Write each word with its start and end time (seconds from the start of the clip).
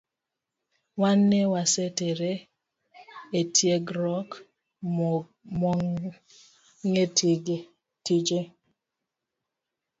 Wan 1.01 1.17
ne 1.29 1.39
wasetere 1.51 2.31
etiegruok 3.39 4.29
mong’e 6.93 7.03
tije 8.05 8.39